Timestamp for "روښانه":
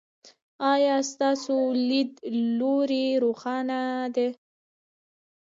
3.23-3.81